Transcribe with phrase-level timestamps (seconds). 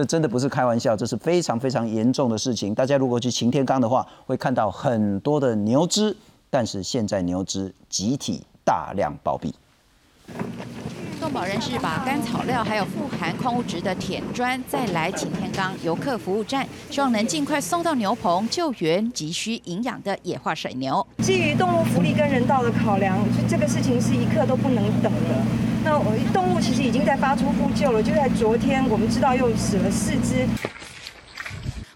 [0.00, 2.74] 这真的不是开玩笑，这是非常非常严重的事情。
[2.74, 6.16] 大家如果去擎天岗的话，会看到很多的牛只，
[6.48, 9.52] 但是现在牛只集体大量暴毙。
[11.20, 21.06] 动保人士把干草料还有富含矿物质的铁砖再来擎天岗游客服务站，希望能尽快送到牛棚救援急需营养的野化水牛。
[21.18, 25.69] 基于动物福利跟人道的考量，这个事情是一刻都不能等的。
[25.82, 25.98] 那
[26.32, 30.46] 动物其实已经在发出呼救了，就在昨天，我们知道又死了四只。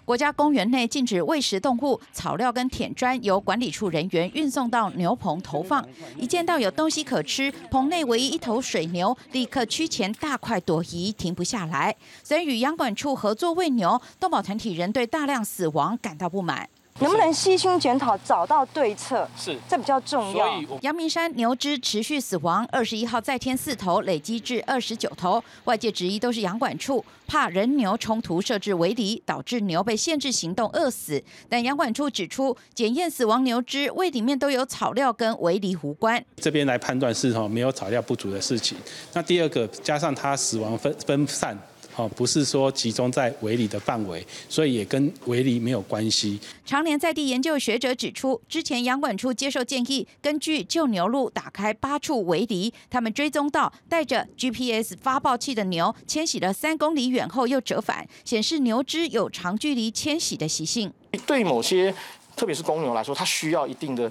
[0.07, 5.83] 国家公园内禁止喂食动物，草料跟舔砖由管理处人员运送到牛棚投放。
[6.19, 11.97] 一见到有东西可吃，棚内唯一一头水牛立刻趋前大快朵颐，停不下来。
[12.23, 16.69] 虽然与养管处合作喂牛，动保团体仍对大量死亡感到不满。
[17.01, 19.29] 能不能悉心检讨，找到对策？
[19.37, 20.63] 是，这比较重要。
[20.83, 25.43] 阳明山牛只持续死亡，二十一号再添四头，累积至二十九头。
[25.65, 31.21] 外界质疑都是养管处怕人牛冲突设置围篱，导致牛被限制行动饿死。
[31.49, 36.25] 但养管处指出，检验死亡牛只胃里面都有草料，跟围篱无关。
[36.37, 38.79] 这边来判断是哈没有草料不足的事情。
[39.13, 41.59] 那第二个加上它死亡分分散。
[41.97, 46.41] 哦，不是说集中在围篱的范围，所以也跟围篱没有关系。
[46.67, 60.93] 常年在地研究学者指出，之前养管处接受建议，根据旧牛路打开八处围篱，他们追踪到带着 GPS 发报器的牛迁徙了三公里远后又折返，显示牛只有长距离迁徙的习性。
[61.25, 61.95] 对某些，
[62.35, 64.11] 特别是公牛来说，它需要一定的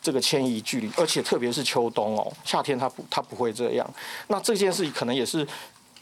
[0.00, 3.94] 这个迁移距离，而且特别是秋冬哦，夏天它不它不会这样。
[4.28, 5.44] 那这件事可能也是。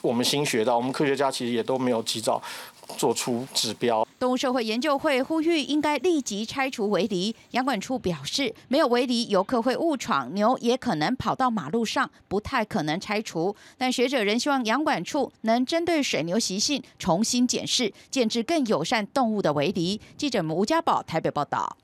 [0.02, 2.41] 我们新学到，我们科学家其实也都没有及早
[2.97, 4.06] 做出指标。
[4.19, 7.34] 动物社会研究会呼吁应该立即拆除围篱。
[7.50, 13.54] 养管处表示，没有围篱，游客会误闯，牛也可能跑到马路上，不太可能拆除。
[13.76, 20.00] 但学者仍希望养管处能针对水牛习性重新检视，建制更友善动物的围篱。
[20.16, 21.76] 记者吴家宝台北报道。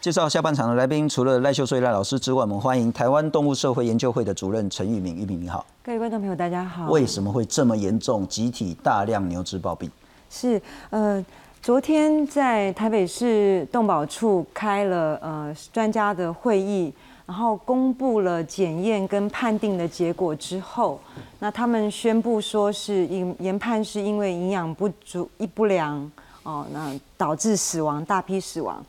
[0.00, 5.14] 介绍下半场的来宾，除了赖秀穗赖老师之外，我们欢迎台湾动物社会研究会的主任陈玉明。
[5.14, 6.90] 玉明你好，各位观众朋友大家好。
[6.90, 8.26] 为什么会这么严重？
[8.26, 9.90] 集体大量牛只暴毙？
[10.30, 10.58] 是
[10.88, 11.22] 呃，
[11.60, 16.90] 昨天在台北市动保处开了呃专家的会议，
[17.26, 20.98] 然后公布了检验跟判定的结果之后，
[21.40, 26.10] 那他们宣布说是因研判是因为营养不足、一不良
[26.42, 28.82] 哦，那导致死亡，大批死亡。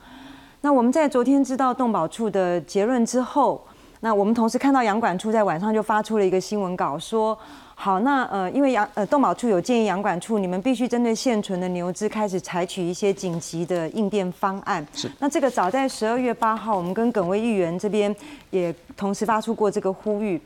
[0.61, 3.66] 那我们在昨天知道动保处的结论之后，
[4.01, 7.38] 那我们同时看到养管处在晚上就发出了一个新闻稿，说
[7.73, 14.85] 好，那呃，因为养呃动保处有建议养管处，你们必须针对现存的牛只开始采取一些紧急的应变方案。
[14.94, 15.11] 是。
[15.17, 18.16] 那这个早在十二月八号，我们跟耿威议员这边
[18.51, 20.39] 也同时发出过这个呼吁。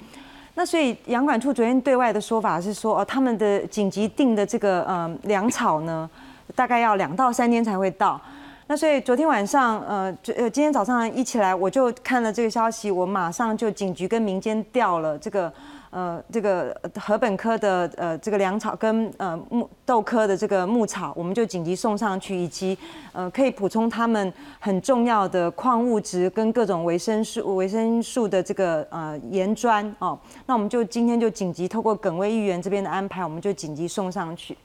[0.53, 6.09] 那所以养管处昨天对外的说法是说，哦，他们的紧急定的这个呃粮草呢，
[6.55, 8.19] 大概要两到三天才会到。
[8.67, 15.53] 那所以昨天晚上，呃，就呃，今天早上一起来，我就看了这个消息，我马上就警局跟民间调了这个，
[15.91, 22.75] 呃，这个禾本科的呃这个粮草跟呃木豆科的这个牧草，我们就紧急送上去，以及
[23.13, 30.17] 呃可以补充他们很重要的矿物质跟各种维生素维生素的这个呃盐砖哦。
[30.47, 34.57] 那我们就今天就紧急透过耿威议员这边的安排，我们就紧急送上去。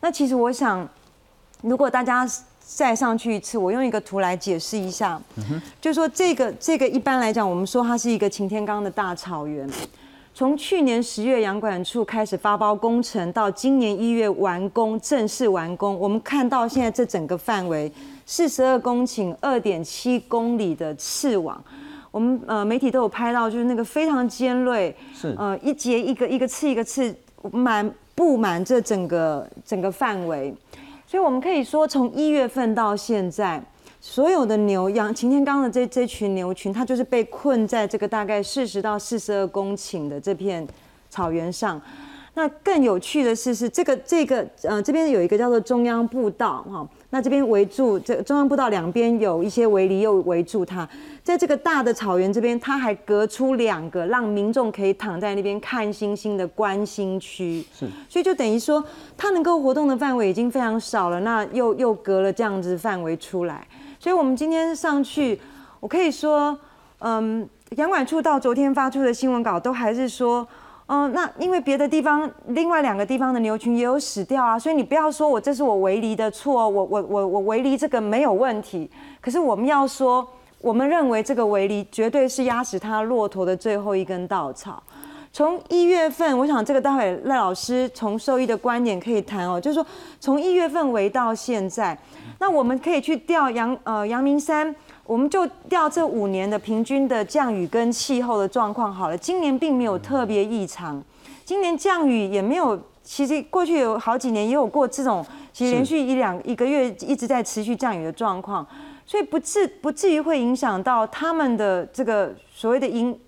[0.00, 0.88] 那其实我想，
[1.60, 2.26] 如果大家。
[2.66, 5.20] 再上去一次，我用一个图来解释一下，
[5.80, 9.68] 就是说这个这个一般来讲，我们说它是一个擎天岗的大草原。
[10.36, 17.92] 从去年十月阳管处开始发包工程，到今年一月完工正式完工，我们看到现在这整个范围
[18.26, 21.62] 四十二公顷、二点七公里的刺网，
[22.10, 27.14] 我们呃媒体都有拍到，就是那个非常尖锐，是呃一节一个一个刺一个刺，
[27.52, 30.52] 满布满这整个整个范围。
[31.14, 33.62] 所以我们可以说，从一月份到现在，
[34.00, 40.66] 所有的牛羊擎天刚的这这群牛群，它就是被困在这个大概四十到四十二公顷的这片
[41.08, 41.80] 草原上。
[42.34, 46.84] 那更有趣的是，是这个这个呃，这边有一个叫做中央步道哈。
[47.14, 50.86] 那这边围住这中央步道两边有一些围篱，又围住它。
[51.22, 57.64] 在这个大的草原这边，它还隔出两个让民众可以躺在那边看星星的观星区。
[57.72, 58.84] 是，所以就等于说，
[59.16, 61.20] 它能够活动的范围已经非常少了。
[61.20, 63.64] 那又又隔了这样子范围出来。
[64.00, 65.40] 所以我们今天上去，
[65.78, 66.58] 我可以说，
[66.98, 70.44] 嗯，养管处到昨天发出的新闻稿都还是说。
[70.86, 78.90] 嗯，那因为别的地方另外两个地方的牛群也有死掉啊，所以你不要说我这是我围篱的错，我我我我围篱这个没有问题。
[79.20, 80.26] 可是我们要说，
[80.60, 84.82] 我们认为这个围篱绝对是压死他骆驼的最后一根稻草。
[85.32, 89.84] 从一月份，我想这个待会赖老师从兽医的观点可以谈哦，就是说
[90.20, 91.98] 从一月份围到现在，
[92.38, 94.72] 那我们可以去调阳呃阳明山，
[95.04, 99.16] 我们就调这五年的平均的降雨跟气候的状况好了。
[99.16, 101.02] 今年并没有特别异常，
[101.44, 108.66] 今年降雨也没有，其实过去有好几年也有过这种，其实连续一两一个月一直在持续降雨的状况，
[109.04, 113.18] 所以不至不至于会影响到他们的这个所谓的营。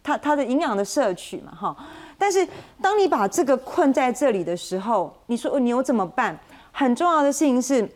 [0.00, 1.76] 它它的营养的摄取嘛，哈，
[2.16, 2.46] 但是
[2.80, 6.38] 当你把这个困在这里的时候，你说牛怎么办？
[6.72, 7.86] 很重要的事情是，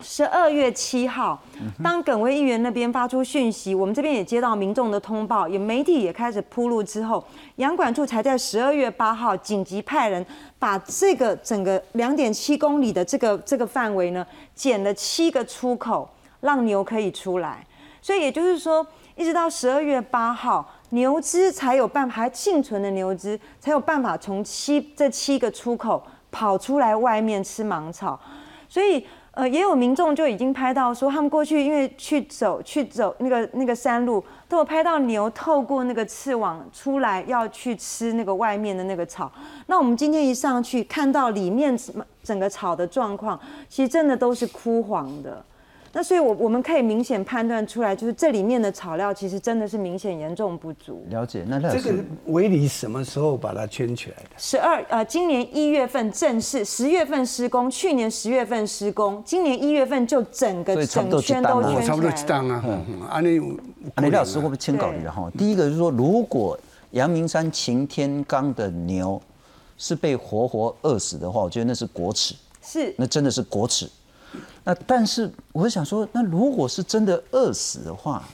[0.00, 1.40] 十二月七号，
[1.82, 7.24] 当耿威议员那边发出讯息，我们这边也接到民众的通报，也媒体也开始铺路之后，
[7.56, 10.24] 养管处才在十二月八号紧急派人
[10.58, 16.08] 把这个整个两点七公里的这个这个范围呢，剪了七个出口，
[16.40, 17.66] 让牛可以出来。
[18.02, 20.72] 所以也就是说，一直到十二月八号。
[20.90, 26.00] 牛只才有办法，还幸存的牛只才有办法从七这七个出口
[26.30, 28.18] 跑出来外面吃芒草，
[28.68, 29.04] 所以
[29.36, 39.30] 呃也有民众就已经拍到说，他们过去因为去走去走那个那个山路，都有拍到牛透过那个刺网出来要去吃那个外面的那个草。
[39.66, 41.78] 那我们今天一上去看到里面
[42.22, 43.38] 整个草的状况，
[43.68, 45.44] 其实真的都是枯黄的。
[45.96, 51.02] 那所以，我我们可以明显判断出来，就是这里面的草料其实真的是明显严重不足。
[51.08, 51.94] 了解，那这个
[52.26, 54.28] 围篱什么时候把它圈起来的？
[54.36, 62.62] 十二呃，今年一月份正式，十月份施工，去年十月份施工，今年一月份就整个整圈都圈起来差不多去当啊。
[63.08, 63.40] 安利
[63.94, 65.32] 安利老师会不会签稿的哈？
[65.38, 66.58] 第一个就是说，如果
[66.90, 69.18] 阳明山擎天岗的牛
[69.78, 73.88] 是被活活饿死的话，我觉得那是国耻，是，那真的是国耻。
[74.64, 78.24] 那但是我想说，那如果是真的饿死的话，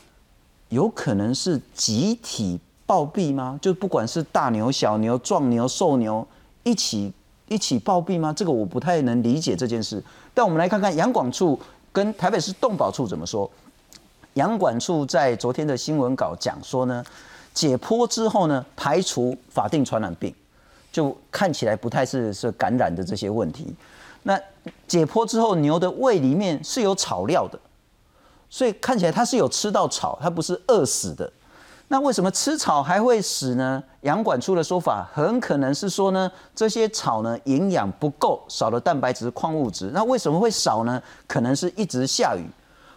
[0.68, 3.58] 有可能是集体暴毙吗？
[3.60, 6.26] 就不管是大牛、小牛、壮牛、瘦牛，
[6.62, 7.12] 一起
[7.48, 8.32] 一起暴毙吗？
[8.32, 10.02] 这个我不太能理解这件事。
[10.32, 11.58] 但我们来看看杨广处
[11.92, 13.50] 跟台北市动保处怎么说。
[14.34, 17.04] 杨管处在昨天的新闻稿讲说呢，
[17.52, 20.34] 解剖之后呢，排除法定传染病，
[20.90, 23.74] 就看起来不太是是感染的这些问题。
[24.22, 24.40] 那
[24.86, 27.58] 解剖之后，牛的胃里面是有草料的，
[28.48, 31.32] 所以看起来它是有吃到草，它不是饿死的。
[31.88, 33.82] 那为什么吃草还会死呢？
[34.00, 39.90] 杨管处的说法很可能是说呢，这些草呢营养不够，少了蛋白质、矿物质。
[39.92, 41.02] 那为什么会少呢？
[41.26, 42.44] 可能是一直下雨。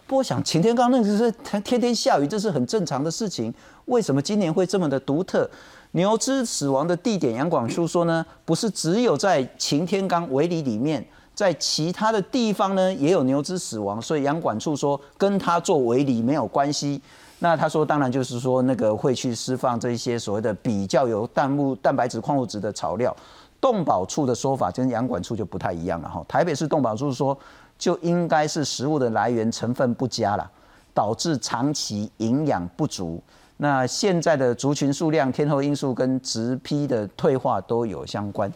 [0.06, 1.30] 不过想晴天刚那个是
[1.62, 3.52] 天天下雨，这是很正常的事情。
[3.86, 5.46] 为什么今年会这么的独特？
[5.90, 11.06] 牛只死亡的地点，杨广初说呢，不是只有在晴天岗围里里面。
[11.36, 17.00] 在其他的地方呢，也有牛只死亡，所以养管处说跟他做围篱没有关系。
[17.40, 23.14] 那他说，当然就是说那个会去释放这一些所谓的比较有蛋物、蛋白质、矿物质的草料。
[23.60, 26.24] 动保处的说法跟养管处就不太一样了哈。
[26.26, 27.36] 台北市动保处说，
[27.78, 30.50] 就应该是食物的来源成分不佳了，
[30.94, 33.22] 导致长期营养不足。
[33.58, 38.50] 那现在的族群数量、天候因素跟植批的退化都有相关，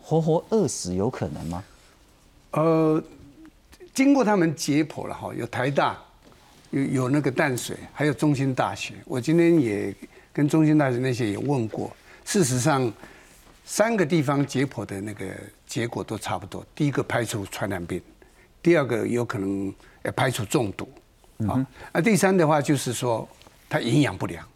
[0.00, 1.62] 活活饿死有可能吗？
[2.52, 3.02] 呃，
[3.94, 5.98] 经过他们解剖了哈，有台大，
[6.70, 8.94] 有有那个淡水，还有中心大学。
[9.06, 9.94] 我今天也
[10.32, 11.94] 跟中心大学那些也问过，
[12.26, 12.92] 事实上
[13.64, 15.24] 三个地方解剖的那个
[15.66, 16.64] 结果都差不多。
[16.74, 18.00] 第一个排除传染病，
[18.62, 20.86] 第二个有可能要排除中毒，
[21.46, 23.26] 啊，那第三的话就是说
[23.66, 24.46] 它营养不良，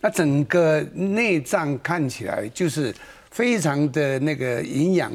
[0.00, 2.94] 那整个内脏看起来就是
[3.30, 5.12] 非常的那个营养。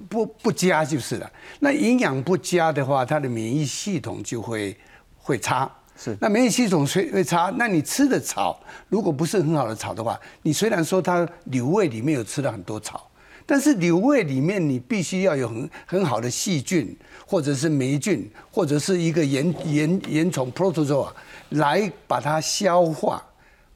[0.00, 1.30] 不不佳就是了。
[1.60, 4.76] 那营养不佳的话，它的免疫系统就会
[5.16, 5.70] 会差。
[5.96, 6.16] 是。
[6.20, 8.58] 那免疫系统会会差，那你吃的草
[8.88, 13.08] 如果不是很好的草的话，你虽然说它瘤胃里面有吃了很多草，
[13.46, 16.96] 但是瘤胃里面你必须要有很很好的细菌，
[17.26, 21.12] 或者是霉菌，或者是一个盐盐盐虫 protozoa
[21.50, 23.22] 来把它消化，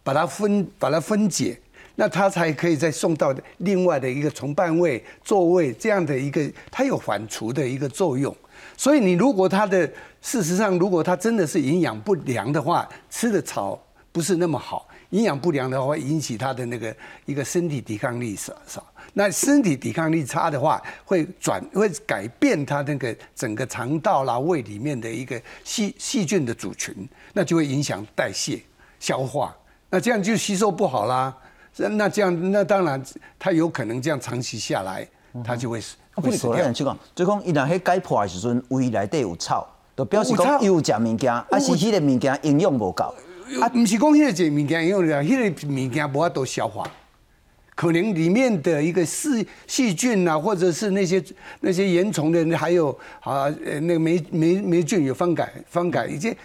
[0.03, 1.61] 把它分把它分解。
[2.01, 8.35] 那它才可以再送到另外的一个重半位座位这样的一个，它有反刍的一个作用。
[8.77, 9.85] 所以你如果它的
[10.23, 13.77] 事实上，如果它真的是营养不良的话，吃的草
[14.13, 16.95] 不是那么好，营养不良的话会引起它的那个
[17.27, 18.87] 一个身体抵抗力少少。
[19.15, 26.95] 那身体抵抗力差的话，会转会改变它那个整个肠道啦、胃里面的一个细细菌的组群，
[27.33, 28.63] 那就会影响代谢、
[29.01, 29.53] 消化，
[29.91, 31.37] 那这样就吸收不好啦。
[31.79, 33.03] 那这样，那当然，
[33.39, 35.07] 他有可能这样长期下来，
[35.45, 35.97] 他就会死。
[36.15, 43.15] 不是，我跟你讲，就讲伊若迄解剖的时阵，胃内底有草，就表示讲有食物件，啊是迄个物件营养无够。
[43.61, 46.91] 啊，不是讲迄个食物件营养了，迄个物件无法度消化。
[47.77, 51.23] 可能里面的一个细细菌啊，或者是那些
[51.61, 56.37] 那些原虫的，还有啊呃那个霉霉霉菌有方改方改一些。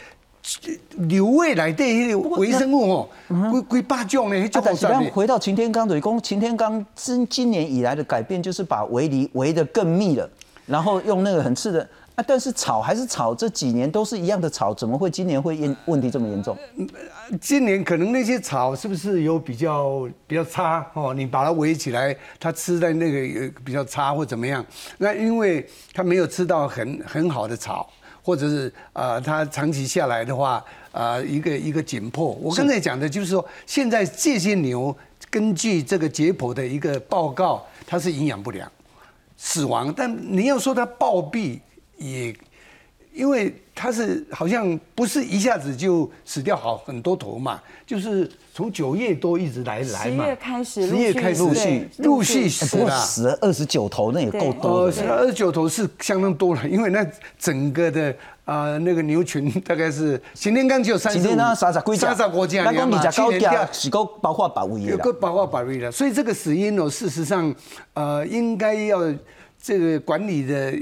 [0.97, 3.09] 流胃来的迄个微生物哦，
[3.49, 10.29] 规规百种呢，就啊，但是回到擎天岗的讲，擎天岗今今年以来的改变就是把围篱围得更密了，
[10.65, 16.57] 然后用那个很刺的啊，但是草还是草，这几年都是一样的草，怎么会今年会严问题这么严重？
[17.39, 21.13] 今年可能那些草是不是有比较比较差哦？
[21.13, 24.63] 你把它围起来，它吃在那个比较差或怎么样？
[24.97, 27.89] 那因为它没有吃到很很好的草。
[28.23, 32.27] 或者是呃，它长期下来的话，呃，一个一个紧迫。
[32.41, 34.95] 我刚才讲的就是说，现在这些牛
[35.29, 38.71] 根据这个解剖的一个报告，它是营养不良，
[39.35, 39.93] 死亡。
[39.95, 41.59] 但你要说它暴毙，
[41.97, 42.33] 也
[43.13, 54.91] 因为它是好像不是一下子就死掉好很多头嘛，就是从九月多一直来来嘛，十月开始，十月开始陆续陆续死了，死了二十九头，那也够多。
[54.91, 57.05] 死了二十九头是相当多了，因为那
[57.37, 58.15] 整个的
[58.45, 67.53] 啊那个牛群大概是擎天刚只有三十，擎天岗三十几三十国家，那讲二十九家是够包括百位的，有个包括百位的，所以这个死因哦，事实上
[67.93, 68.99] 呃应该要。
[69.63, 70.73] 这个管理的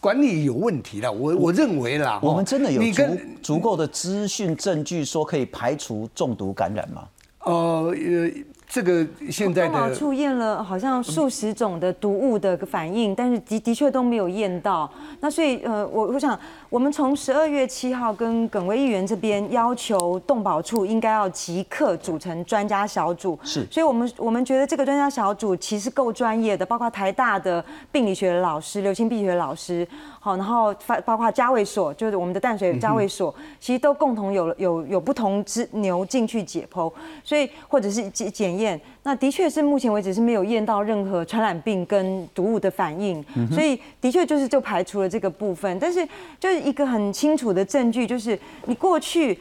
[0.00, 3.02] 管理有问题了，我我认为啦，我们真的有足
[3.40, 7.04] 足够的资讯证据说可以排除中毒感染吗？
[7.44, 8.30] 呃呃。
[8.66, 14.90] 这个现在的处验了好像数十种的毒物的反应，但是的的确都没有验到。
[15.20, 16.36] 那所以呃，我我想
[16.74, 23.38] 我们从十二月七号跟耿威议员这边要求动保处应该要即刻组成专家小组。
[23.44, 29.86] 是，所以我们我们觉得这个专家小组其实够专业的，包括台大的病理学的老师、流行病学老师，
[30.18, 38.80] 好，然后发包括家卫所，就是我们的淡水家卫所，其实都共同有有有不同之牛进去解剖，所以或者是检检验。
[39.06, 45.78] 那的确是目前为止是没有验到任何传染病跟毒物的反应，所以的确就是就排除了这个部分。
[45.78, 46.08] 但是
[46.40, 49.38] 就是一个很清楚的证据，就是你过去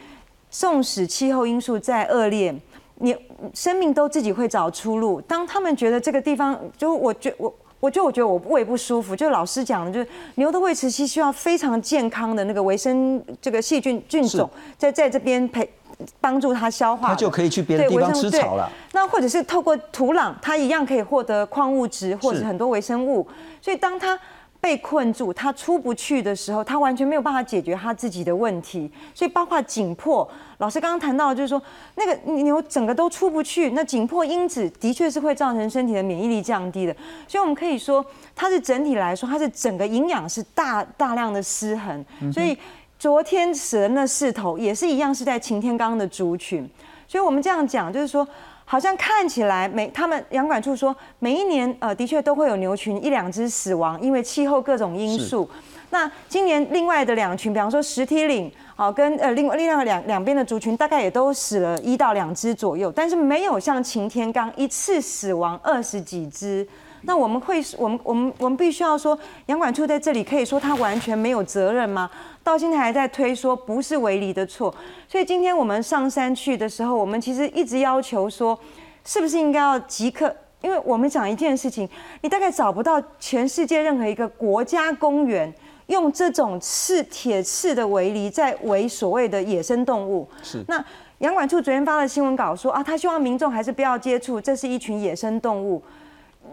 [0.50, 2.54] 纵使气候因素再恶劣，
[2.96, 3.16] 你
[3.54, 5.22] 生命都自己会找出路。
[5.22, 15.70] 当他们觉得这个地方，就我觉我我就我觉得我胃不舒服，就老师讲的，就是牛的胃池期需要非常健康的那个维生这个细菌菌种在在这边陪。
[16.20, 18.70] 帮助它消化，它就可以去别的地方吃草了。
[18.92, 23.28] 那或者是透过土壤，它一样可以获得矿物质或者很多微生物。
[23.62, 24.18] 所以当它
[24.60, 28.90] 被困住，它出不去的时候，它完全没有办法解决它自己的问题。
[29.14, 31.62] 所以包括紧迫，老师刚刚谈到就是说，
[31.96, 36.96] 那个牛整个都出不去，那紧迫因子的确是会造成身体的免疫力降低的。
[37.28, 42.06] 所以我们可以说，它是整体来说，它是整个营养是大大量的失衡。
[42.32, 42.58] 所以。
[43.04, 46.66] 昨天死的那四头也是一样，是在擎天岗的族群，
[47.06, 48.26] 所以我们这样讲，就是说，
[48.64, 55.50] 好像看起来每他们养管处说，每一年呃的确都会有牛群一两只死亡，因为气候各种因素。
[55.90, 66.66] 那今年另外的两群，比方说石梯岭，好跟呃另外另外两两边的族群，大概也都死了一到两只左右，但是没有像擎天岗一次死亡二十几只。
[67.06, 69.18] 那我们会，我们我们我们必须要说，
[69.48, 72.10] 杨管处在这里可以说他完全没有责任吗？
[72.44, 74.74] 到现在还在推说不是维离的错。
[75.08, 78.58] 所以今天我们上山去的时候，我们其实一直要求说，
[79.04, 80.34] 是不是应该要即刻？
[80.62, 81.88] 因为我们讲一件事情，
[82.22, 85.54] 你大概找不到全世界任何一个国家公园
[85.88, 90.26] 用这种刺铁刺的围篱在围所谓的野生动物。
[90.42, 90.64] 是。
[90.70, 90.82] 那
[91.18, 95.84] 杨管处昨天发了新闻稿说啊，他希望民众还是不要接触，这是一群野生动物。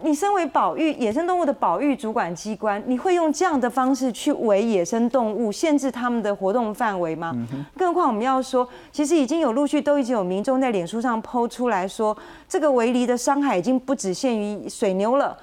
[0.03, 7.35] 你身为保育野生动物的保育主管机关，你会用这样的方式去围野生动物，限制他们的活动范围吗？
[7.77, 12.15] 更何况我们要说，其实已经有陆续都已经有民众在脸书上抛出来说，
[12.47, 15.37] 这个围篱的伤害已经不只限于水牛了，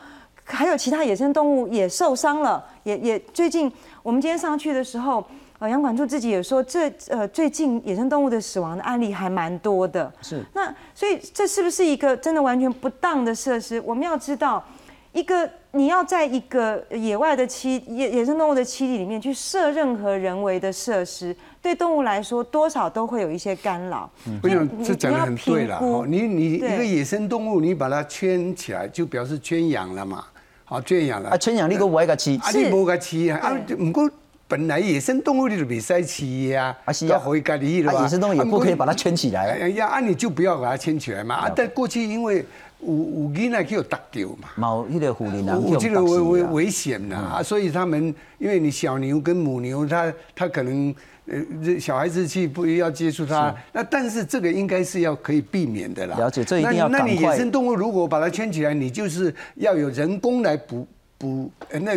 [0.45, 3.71] 还有其他野生动物也受伤了，也也最近
[4.03, 5.25] 我们今天上去的时候。
[5.59, 10.13] 呃，杨管处自己也说，这呃最近野生动物的死亡的案例还蛮多的。
[10.23, 10.45] 是。
[10.55, 13.83] 那所以这是不是一个真的完全不当的设施？
[13.85, 14.65] 我们要知道，
[15.13, 24.09] 一个你要在一个野外的栖野野生动物的栖地里面去设任何人为的设施，对动物来说多少都会有一些干扰。
[24.41, 26.07] 不用，这讲的很对了。
[26.07, 30.25] 你你一个野生动物，你把它圈起来，就表示圈养了嘛。
[30.65, 31.31] 好，圈养了。
[31.31, 32.41] 啊，圈养你个外个饲。
[32.41, 34.09] 啊，你无个饲啊，啊，唔过。
[34.49, 36.75] 本来野生动物你就别塞起呀，
[37.07, 38.03] 要回家里了吧？
[38.03, 39.69] 野生动物也不可以把它圈起来。
[39.69, 41.35] 呀，啊，你就不要把它圈起来嘛。
[41.35, 42.43] 啊，但过去因为
[42.81, 44.49] 有有囡仔去有打掉嘛。
[44.57, 48.03] 毛迄个护林人我这个危危危危险呐、啊，所以他们
[48.39, 50.95] 因为你小牛跟母牛，它它可能
[51.27, 56.17] 呃这小孩子去不要接触它，那但是这个应该是要可以避免的啦。
[56.17, 60.89] 了解这一定要那你那你野生动物如果把它圈起来，你就是要有人工来捕。
[61.19, 61.93] 补呃那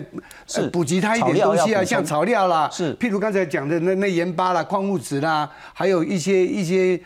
[0.48, 2.94] 是呃补给它一点东西啊，像草料啦，是。
[2.96, 7.00] 譬如刚才讲的那那盐巴啦、矿物质啦，还有一些一些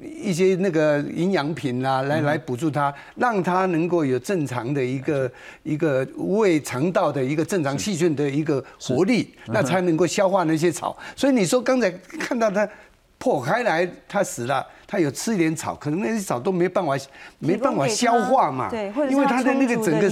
[0.00, 5.30] 一些那个营养品啦，来来补助它，让它能够有正常的一个
[5.62, 10.96] 一个胃肠道的一个正常细菌的一个活力，那才能够消化那些草。
[11.16, 12.68] 所以你说刚才看到它
[13.16, 14.64] 破开来，它死了。
[14.94, 16.96] 它有吃一点草，可能那些草都没办法
[17.40, 20.08] 没办法消化嘛，对，或者因为它的那个整个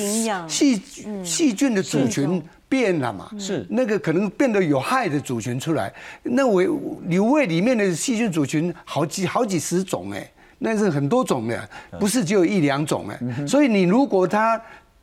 [0.48, 0.82] 细
[1.22, 5.92] 细菌的组群变了嘛，是那个可能变得有害的组群出来。
[6.24, 6.60] 那我
[7.06, 11.68] 瘤胃里面的细菌组群好几好几十种哎，那是很多种的，
[12.00, 13.46] 不是只有一两种哎。
[13.46, 14.60] 所以你如果它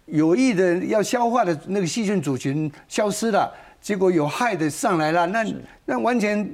[0.08, 5.46] 有益的要消化的那个细菌组群消失了，结果有害的上来了，那
[5.86, 6.46] 那完全。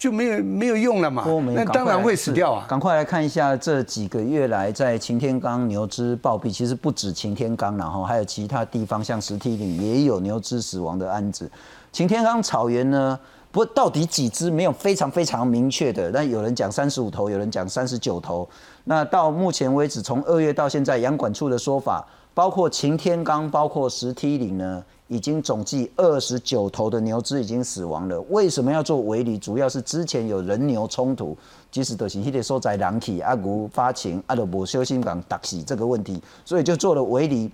[0.00, 1.22] 就没有没有用了嘛，
[1.54, 2.64] 那当然会死掉啊！
[2.66, 11.50] 赶快来看一下这几个月来在擎天岗牛只暴毙，其实不止擎天岗，然后还有其他地方，像石梯岭也有牛只死亡的案子。
[11.92, 13.20] 擎天岗草原呢，
[13.52, 18.48] 不到底几只没有非常非常明确的，但有人讲三十五头，有人讲三十九头。
[18.84, 22.02] 那到目前为止，从二月到现在，养管处的说法，
[22.34, 24.84] 包括擎天刚，包括石梯岭呢。
[25.10, 28.20] 已经总计二十九头的牛只已经死亡了。
[28.30, 29.36] 为什么要做围篱？
[29.36, 31.36] 主要是之前有人牛冲突，
[31.68, 37.50] 即使都是迄个所在人体阿牛发情，阿都无小心讲打死这个问题，所以就做了围篱。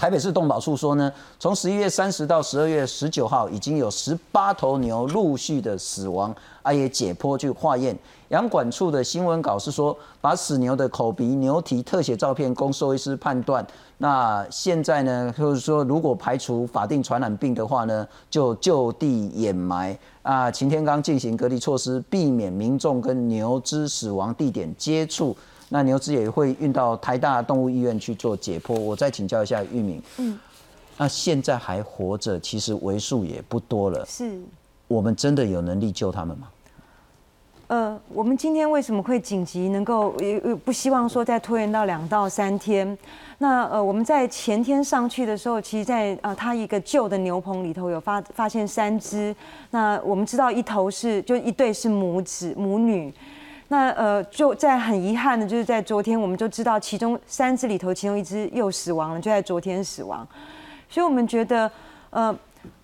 [0.00, 7.94] 台北市动保处说呢，从十一月三十到十二月十九号，已经有十八头牛陆续的死亡，啊也解剖去化验。
[8.28, 13.66] 养管处的新闻稿是说，把死牛的口鼻、牛蹄特写照片供兽医师判断。
[13.98, 20.50] 那现在呢，就是说，如果排除法定传染病的话呢，就就地掩埋啊。
[20.50, 25.36] 擎天刚进行隔离措施，避免民众跟牛只死亡地点接触。
[25.72, 28.78] 那牛只也会运到台大动物医院去做解剖。
[28.78, 30.38] 我再请教一下玉敏，嗯，
[30.98, 34.04] 那现在还活着，其实为数也不多了。
[34.04, 34.38] 是，
[34.88, 36.48] 我们真的有能力救他们吗？
[37.68, 40.12] 呃，我们今天为什么会紧急能够
[40.64, 42.98] 不希望说再拖延到两到三天？
[43.38, 49.32] 那呃，我们在前天上去的时候，其实，在呃，它一个旧的牛棚里头有发发现三只。
[49.70, 53.14] 那我们知道一头是就一对是母子母女。
[53.70, 60.24] 那呃，就在很遗憾的，就是在昨天我们就知道其中三只里头，其中一只又死亡了，就在昨天死亡。
[60.88, 61.70] 所以我们觉得
[62.10, 62.38] 呃。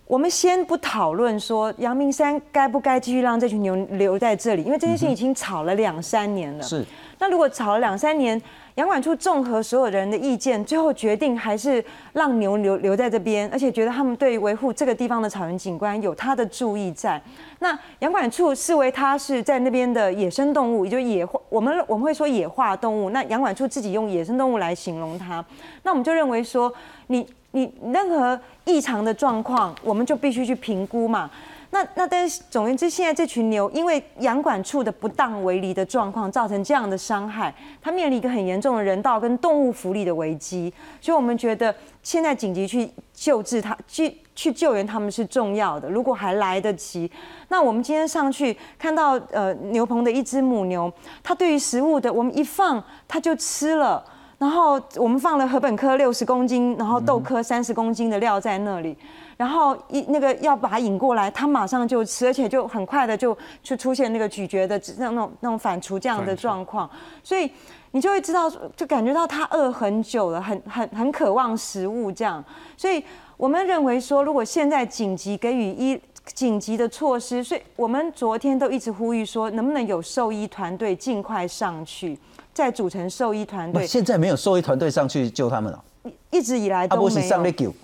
[0.07, 6.63] 我们先不讨论说阳明山该不该继续让这群牛留在这里，因为这件事情已经吵了两三年了。
[6.63, 6.85] 是。
[7.19, 8.41] 那如果吵了两三年，
[8.77, 17.21] 养管处综合所有人的意见，最后决定还是让牛留留在这边，而且觉得他们对维护这个地方的草原景观有他的注意在。
[17.59, 23.11] 那养管处视为它是在那边的野生动物，也就野化，我们我们会说野化动物。
[23.11, 25.45] 那养管处自己用野生动物来形容它，
[25.83, 26.73] 那我们就认为说
[27.09, 27.27] 你。
[27.57, 31.31] 你任何异常的状况，我们就必须去评估嘛。
[31.71, 40.73] 那那但是总言之，现在这群牛因为养管处的不当围篱的状况，造成这样的伤害，它面临一个很严重的人道跟动物福利的危机。
[41.01, 45.89] 所以我们觉得现在紧急去救治它，去去救援他们是重要的。
[45.89, 47.11] 如果还来得及，
[47.49, 50.93] 那我们今天上去看到呃牛棚的一只母牛，
[51.23, 54.05] 它对于食物的我们一放它就吃了。
[54.39, 58.95] 然后我们放了禾本科六十公斤，然后豆科三十公斤的料在那里，
[59.37, 66.89] 然后一那个要把它引过来，它马上就吃，而且就很快的就就出现那个咀嚼的那种那种反刍这样的状况，
[67.23, 67.51] 所以
[67.93, 72.45] 你就会知道，就感觉到它饿很久了，很很很渴望食物这样，
[72.77, 73.03] 所以
[73.39, 75.99] 我们认为说，如果现在紧急给予一
[76.35, 82.19] 紧急的措施，所以我们昨天都一直呼吁说，能不能有兽医团队尽快上去。
[82.57, 85.85] 再组成兽医团队，现在没有兽医团队上去救他们了。
[86.31, 87.75] 一直以来都没有。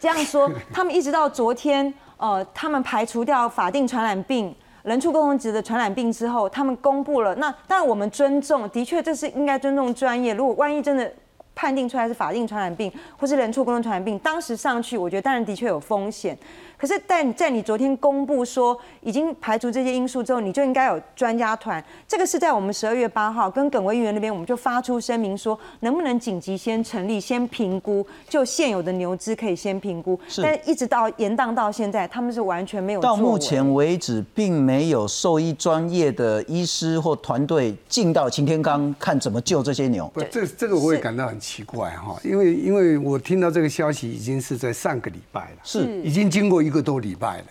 [0.00, 7.32] 这样说，他们一直到昨天，呃，他们排除掉法定传染病、人畜共同值的传染病之后，他们公布了。
[7.36, 10.34] 那当然我们尊重，的确这是应该尊重专业。
[10.34, 11.08] 如果万一真的
[11.54, 16.36] 判定出来是法定传染病或是人畜共同传染病，当时上去，我觉得当然的确有风险。
[16.78, 21.82] 可是，但在你昨天公布说已经排除这些因素之后，你就应该有专家团。
[22.06, 30.18] 这个是在我们十二月八号跟耿威议员那边，我们就发出声明说，能不能紧急先成立，先评估，就现有的牛只可以先评估。
[30.42, 40.06] 但一直到延宕到现在，他们是完全没有到目前为止，并没有兽医专业的医师或团队进到擎天岗看怎么救这些牛。
[40.12, 47.46] 不，这这个我也感到很奇怪哈，因为因为我听到这个消息已经是在上个礼拜了，是已经经过一个多礼拜了。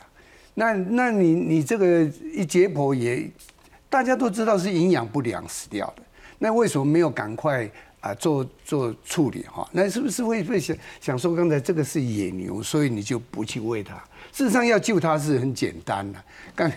[0.53, 3.29] 那那你你这个一解剖也，
[3.89, 6.03] 大家都知道是营养不良死掉的，
[6.39, 9.67] 那为什么没有赶快啊做做处理哈？
[9.71, 13.95] 那是不是会会想想说刚才这个是野牛，所以你就不去喂它？
[14.31, 16.23] 事实上要救它是很简单的，
[16.53, 16.71] 刚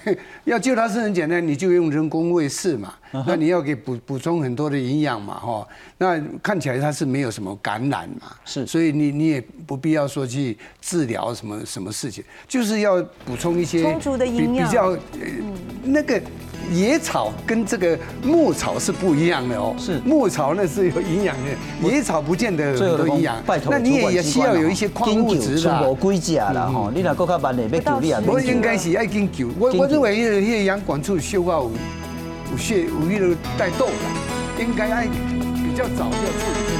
[0.44, 2.94] 要救它是很简单，你就用人工喂饲嘛，
[3.26, 5.66] 那你要给补补充很多的营养嘛哈。
[5.96, 8.66] 那看起来它是没有什么感染嘛，是。
[8.66, 14.68] 所以你你也不必要说去治疗什么什么事情，就是要补充一些充足的比营养。
[14.68, 14.98] 比较呃
[15.84, 16.20] 那个
[16.70, 19.98] 野草跟这个牧草是不一样的哦，是。
[20.00, 23.42] 牧草那是有营养的，野草不见得很多营养。
[23.44, 25.82] 拜，托那你也也需要有一些矿物质的啊。
[25.82, 28.22] 无几只啦吼，你若搁较慢的要救你啊。
[28.26, 31.70] 我应该是爱研究，我我认为迄个迄个养管处修到有
[32.50, 36.77] 有血有迄个带痘的，应该爱比较早就要处理。